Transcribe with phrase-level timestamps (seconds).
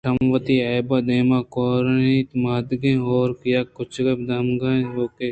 [0.05, 5.27] چم وتی عیب ءَ دائم کوٛراِنت مادگیں ہُوک یک کُچک ءُ مادگیں ہُوکے